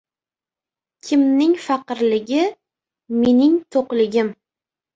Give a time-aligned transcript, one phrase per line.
[1.09, 2.41] Kimning faqirligi–
[3.21, 4.35] mening to‘qligim